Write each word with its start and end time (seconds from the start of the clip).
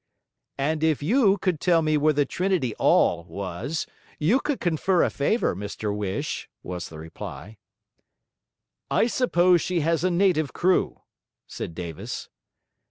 'And 0.57 0.83
if 0.83 1.03
you 1.03 1.37
could 1.37 1.59
tell 1.59 1.83
me 1.83 1.95
where 1.95 2.11
the 2.11 2.25
Trinity 2.25 2.73
'All 2.79 3.23
was, 3.25 3.85
you 4.17 4.41
would 4.47 4.59
confer 4.59 5.03
a 5.03 5.11
favour, 5.11 5.55
Mr 5.55 5.95
Whish!' 5.95 6.49
was 6.63 6.89
the 6.89 6.97
reply. 6.97 7.59
'I 8.89 9.05
suppose 9.05 9.61
she 9.61 9.81
has 9.81 10.03
a 10.03 10.09
native 10.09 10.53
crew?' 10.53 11.01
said 11.45 11.75
Davis. 11.75 12.29